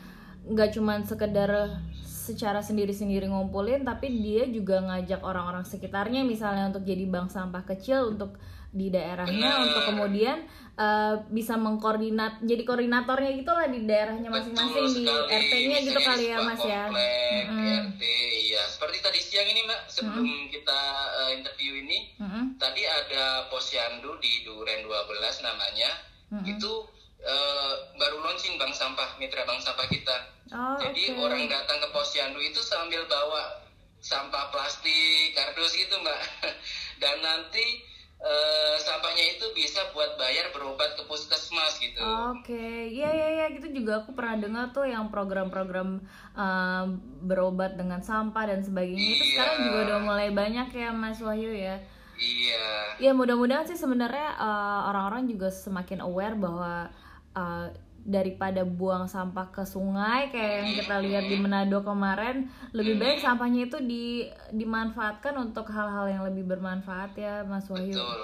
nggak 0.49 0.75
cuman 0.75 1.05
sekedar 1.07 1.79
secara 2.03 2.63
sendiri-sendiri 2.65 3.27
ngumpulin 3.29 3.83
tapi 3.83 4.11
dia 4.23 4.47
juga 4.47 4.79
ngajak 4.83 5.21
orang-orang 5.23 5.67
sekitarnya 5.67 6.23
misalnya 6.23 6.71
untuk 6.71 6.87
jadi 6.87 7.05
bank 7.11 7.29
sampah 7.31 7.63
kecil 7.67 8.15
untuk 8.15 8.39
di 8.71 8.87
daerahnya 8.87 9.67
untuk 9.67 9.83
kemudian 9.91 10.47
uh, 10.79 11.15
bisa 11.29 11.59
mengkoordinat 11.59 12.41
jadi 12.47 12.62
koordinatornya 12.62 13.31
gitulah 13.43 13.67
di 13.67 13.85
daerahnya 13.85 14.31
masing-masing 14.31 14.87
di. 14.95 15.05
RT-nya 15.11 15.79
gitu 15.85 16.00
kali 16.00 16.25
ya 16.31 16.39
Mas 16.41 16.62
ya. 16.62 16.87
komplek, 16.87 17.45
Mm-mm. 17.50 17.81
RT, 17.95 18.03
iya. 18.47 18.62
Seperti 18.71 18.99
tadi 19.03 19.21
siang 19.21 19.49
ini 19.50 19.61
Mbak, 19.67 19.81
sebelum 19.91 20.29
kita 20.49 20.81
eh, 21.19 21.31
interview 21.43 21.73
ini, 21.83 21.99
Mm-mm. 22.23 22.45
tadi 22.57 22.83
ada 22.87 23.50
posyandu 23.50 24.17
di 24.23 24.47
Duren 24.47 24.87
12 24.87 25.47
namanya. 25.47 25.91
Mm-mm. 26.31 26.47
Itu 26.47 26.87
eh, 27.21 27.73
baru 27.99 28.23
launching 28.23 28.55
bank 28.57 28.73
sampah, 28.73 29.19
mitra 29.19 29.43
bank 29.45 29.61
sampah 29.61 29.87
kita. 29.91 30.17
Oh, 30.50 30.79
Jadi 30.83 31.15
oke. 31.15 31.27
orang 31.27 31.47
datang 31.47 31.79
ke 31.79 31.89
posyandu 31.95 32.43
itu 32.43 32.59
sambil 32.62 33.07
bawa 33.07 33.67
sampah 34.00 34.49
plastik, 34.50 35.37
kardus 35.37 35.77
gitu 35.77 35.95
Mbak. 36.00 36.21
Dan 37.03 37.17
nanti 37.23 37.90
eh, 38.21 38.77
sampahnya 38.79 39.25
itu 39.33 39.47
bisa 39.50 39.81
buat 39.91 40.15
bayar 40.15 40.53
berobat 40.53 40.93
ke 40.93 41.03
puskesmas 41.05 41.77
gitu. 41.77 42.00
Oke, 42.31 42.61
iya 42.87 43.09
iya 43.09 43.29
iya 43.35 43.47
gitu 43.50 43.73
juga 43.73 44.05
aku 44.05 44.12
pernah 44.12 44.37
dengar 44.37 44.65
tuh 44.71 44.85
yang 44.85 45.09
program-program 45.09 46.05
um, 46.35 46.87
berobat 47.23 47.75
dengan 47.75 48.00
sampah 48.00 48.45
dan 48.47 48.61
sebagainya 48.61 49.00
itu 49.11 49.25
Iya. 49.25 49.33
sekarang 49.35 49.57
juga 49.65 49.79
udah 49.87 49.99
mulai 50.00 50.29
banyak 50.31 50.69
ya 50.71 50.91
Mas 50.91 51.19
Wahyu 51.19 51.50
ya. 51.50 51.81
Iya. 52.21 52.69
Ya 53.00 53.11
mudah-mudahan 53.12 53.65
sih 53.65 53.75
sebenarnya 53.75 54.37
uh, 54.37 54.93
orang-orang 54.93 55.25
juga 55.25 55.49
semakin 55.49 56.05
aware 56.05 56.37
bahwa 56.37 56.93
uh, 57.33 57.67
daripada 58.11 58.67
buang 58.67 59.07
sampah 59.07 59.55
ke 59.55 59.62
sungai 59.62 60.35
kayak 60.35 60.55
yang 60.61 60.71
kita 60.83 60.97
lihat 60.99 61.25
di 61.31 61.37
Manado 61.38 61.81
kemarin, 61.87 62.50
lebih 62.75 62.99
baik 62.99 63.23
sampahnya 63.23 63.71
itu 63.71 63.79
di 63.79 64.26
dimanfaatkan 64.50 65.38
untuk 65.38 65.71
hal-hal 65.71 66.11
yang 66.11 66.23
lebih 66.26 66.45
bermanfaat 66.50 67.14
ya 67.14 67.47
Mas 67.47 67.71
Wahyu. 67.71 67.95
Betul, 67.95 68.23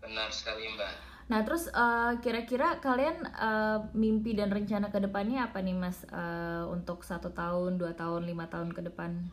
benar 0.00 0.32
sekali 0.32 0.64
Mbak. 0.72 0.92
Nah 1.28 1.44
terus 1.44 1.68
uh, 1.76 2.16
kira-kira 2.24 2.80
kalian 2.80 3.28
uh, 3.36 3.84
mimpi 3.92 4.32
dan 4.32 4.48
rencana 4.48 4.88
ke 4.88 4.96
depannya 4.96 5.44
apa 5.44 5.60
nih 5.60 5.76
mas 5.76 6.00
uh, 6.08 6.64
untuk 6.72 7.04
satu 7.04 7.28
tahun, 7.36 7.76
dua 7.76 7.92
tahun, 7.92 8.24
lima 8.24 8.48
tahun 8.48 8.72
ke 8.72 8.80
depan? 8.88 9.28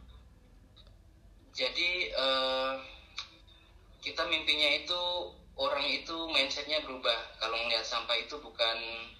Jadi 1.55 2.11
eh, 2.11 2.73
kita 4.03 4.27
mimpinya 4.27 4.69
itu 4.75 5.01
orang 5.55 5.85
itu 5.87 6.15
mindsetnya 6.31 6.83
berubah. 6.83 7.15
Kalau 7.39 7.55
melihat 7.67 7.87
sampah 7.87 8.15
itu 8.19 8.35
bukan 8.43 8.77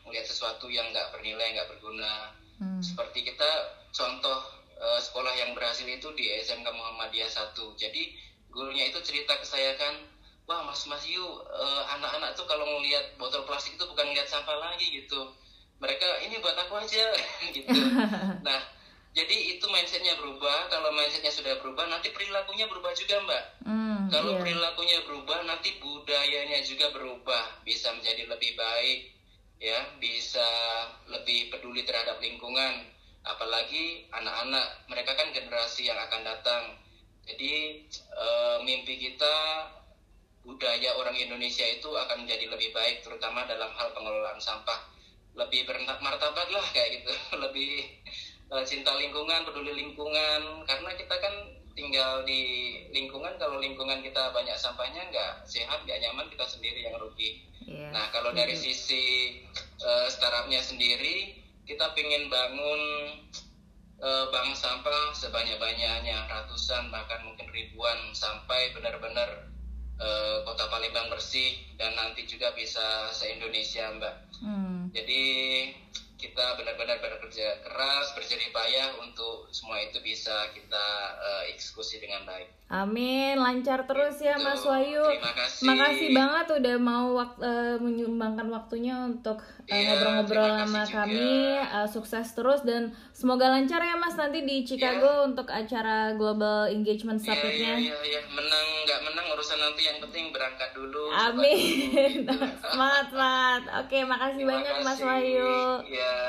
melihat 0.08 0.28
sesuatu 0.28 0.68
yang 0.68 0.88
nggak 0.92 1.16
bernilai, 1.16 1.56
nggak 1.56 1.70
berguna. 1.76 2.36
Hmm. 2.60 2.80
Seperti 2.84 3.24
kita 3.24 3.50
contoh 3.96 4.40
eh, 4.76 5.00
sekolah 5.00 5.34
yang 5.36 5.56
berhasil 5.56 5.88
itu 5.88 6.12
di 6.16 6.36
SMK 6.44 6.68
Muhammadiyah 6.68 7.32
1. 7.32 7.56
Jadi 7.80 8.16
gurunya 8.52 8.88
itu 8.92 9.00
cerita 9.04 9.36
ke 9.36 9.48
saya 9.48 9.76
kan, 9.80 9.96
wah 10.48 10.64
Mas 10.68 10.84
Mas 10.88 11.04
Yu, 11.08 11.24
eh, 11.48 11.84
anak-anak 11.96 12.36
tuh 12.36 12.48
kalau 12.48 12.68
ngelihat 12.68 13.16
botol 13.16 13.48
plastik 13.48 13.80
itu 13.80 13.84
bukan 13.88 14.12
ngeliat 14.12 14.28
sampah 14.28 14.60
lagi 14.60 14.88
gitu. 14.92 15.32
Mereka 15.80 16.24
ini 16.28 16.40
buat 16.40 16.56
aku 16.56 16.80
aja 16.80 17.06
gitu. 17.56 17.72
Nah, 18.48 18.60
jadi 19.16 19.56
itu 19.56 19.66
mindsetnya 19.72 20.20
berubah. 20.20 20.68
Kalau 20.68 20.92
mindsetnya 20.92 21.32
sudah 21.32 21.56
berubah, 21.64 21.88
nanti 21.88 22.12
perilakunya 22.12 22.68
berubah 22.68 22.92
juga, 22.92 23.16
Mbak. 23.24 23.44
Hmm, 23.64 23.85
Kalau 24.12 24.38
iya. 24.38 24.40
perilakunya 24.42 25.00
berubah, 25.08 25.40
nanti 25.48 25.78
budayanya 25.82 26.60
juga 26.62 26.92
berubah, 26.94 27.64
bisa 27.66 27.90
menjadi 27.96 28.30
lebih 28.30 28.54
baik, 28.54 29.00
ya, 29.58 29.80
bisa 29.98 30.48
lebih 31.10 31.50
peduli 31.50 31.82
terhadap 31.88 32.22
lingkungan. 32.22 32.92
Apalagi 33.26 34.06
anak-anak, 34.14 34.86
mereka 34.86 35.18
kan 35.18 35.34
generasi 35.34 35.90
yang 35.90 35.98
akan 35.98 36.22
datang. 36.22 36.64
Jadi 37.26 37.82
eh, 37.98 38.58
mimpi 38.62 39.02
kita 39.02 39.36
budaya 40.46 40.94
orang 41.02 41.18
Indonesia 41.18 41.66
itu 41.66 41.90
akan 41.90 42.28
menjadi 42.30 42.46
lebih 42.54 42.70
baik, 42.70 43.02
terutama 43.02 43.50
dalam 43.50 43.74
hal 43.74 43.90
pengelolaan 43.98 44.38
sampah. 44.38 44.94
Lebih 45.34 45.66
bermartabat 45.66 46.48
lah 46.54 46.66
kayak 46.70 47.02
gitu, 47.02 47.12
lebih 47.44 47.82
eh, 48.54 48.64
cinta 48.70 48.94
lingkungan, 48.94 49.42
peduli 49.50 49.74
lingkungan. 49.74 50.62
Karena 50.70 50.94
kita 50.94 51.16
kan 51.18 51.65
tinggal 51.76 52.24
di 52.24 52.74
lingkungan, 52.96 53.36
kalau 53.36 53.60
lingkungan 53.60 54.00
kita 54.00 54.32
banyak 54.32 54.56
sampahnya 54.56 55.12
nggak 55.12 55.44
sehat, 55.44 55.84
nggak 55.84 56.00
nyaman, 56.02 56.32
kita 56.32 56.48
sendiri 56.48 56.88
yang 56.88 56.96
rugi. 56.98 57.44
Iya. 57.68 57.92
Nah, 57.92 58.08
kalau 58.16 58.32
dari 58.32 58.56
sisi 58.56 59.38
eh, 59.84 60.08
startupnya 60.08 60.64
sendiri, 60.64 61.36
kita 61.68 61.92
ingin 62.00 62.32
bangun 62.32 62.82
eh, 64.00 64.26
bank 64.32 64.56
sampah 64.56 65.12
sebanyak-banyaknya, 65.20 66.32
ratusan 66.32 66.90
bahkan 66.90 67.28
mungkin 67.28 67.52
ribuan 67.52 68.16
sampai 68.16 68.72
benar-benar 68.72 69.52
eh, 70.00 70.38
kota 70.48 70.72
Palembang 70.72 71.12
bersih 71.12 71.60
dan 71.76 71.92
nanti 72.00 72.24
juga 72.24 72.56
bisa 72.56 73.12
se-Indonesia, 73.12 73.92
Mbak. 74.00 74.16
Hmm. 74.40 74.80
Jadi 74.96 75.24
kita 76.36 76.60
benar-benar 76.60 77.00
bekerja 77.00 77.64
keras, 77.64 78.12
berjerih 78.12 78.52
payah 78.52 78.92
untuk 79.00 79.48
semua 79.50 79.80
itu 79.80 80.04
bisa 80.04 80.52
kita 80.52 80.88
eh, 81.16 81.56
eksekusi 81.56 82.04
dengan 82.04 82.28
baik. 82.28 82.52
Amin, 82.68 83.40
lancar 83.40 83.88
terus 83.88 84.20
ya. 84.20 84.36
Mas 84.36 84.60
Wahyu. 84.60 85.00
Terima 85.00 85.32
kasih. 85.32 85.64
Makasih 85.64 86.10
banget 86.12 86.48
udah 86.60 86.76
mau 86.76 87.16
wak- 87.16 87.40
eh, 87.40 87.80
menyumbangkan 87.80 88.52
waktunya 88.52 89.08
untuk 89.08 89.40
Iya, 89.64 89.96
ngobrol-ngobrol 89.96 90.50
sama 90.60 90.84
juga. 90.84 90.96
kami. 91.08 91.32
Eh, 91.56 91.88
sukses 91.88 92.28
terus 92.30 92.68
dan 92.68 92.92
semoga 93.16 93.48
lancar 93.48 93.80
ya 93.80 93.96
Mas 93.96 94.14
nanti 94.14 94.44
di 94.44 94.62
Chicago 94.62 95.24
untuk 95.24 95.48
acara 95.48 96.12
Global 96.14 96.68
Engagement 96.68 97.16
Iya, 97.18 97.32
Summit-nya. 97.32 97.74
iya, 97.80 97.96
iya, 97.96 97.98
iya. 98.04 98.22
menang 98.28 98.68
nggak 98.84 99.00
menang 99.02 99.26
urusan 99.32 99.56
nanti 99.56 99.88
yang 99.88 99.98
penting 99.98 100.30
berangkat 100.30 100.76
dulu. 100.76 101.10
Amin. 101.10 101.56
dulu, 101.56 102.28
gitu. 102.28 102.36
semangat, 102.68 103.06
semangat. 103.08 103.64
Oke, 103.80 103.98
makasih 104.04 104.44
Terima 104.44 104.52
banyak 104.54 104.76
Mas 104.84 105.00
kasih. 105.00 105.06
Wahyu. 105.08 105.56
Ya. 105.88 106.20